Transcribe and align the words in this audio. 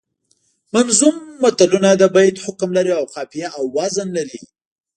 منظوم 0.73 1.15
متلونه 1.43 1.89
د 2.01 2.03
بیت 2.15 2.35
حکم 2.45 2.69
لري 2.77 2.91
او 2.99 3.05
قافیه 3.13 3.47
او 3.57 3.63
وزن 3.77 4.07
لري 4.17 4.41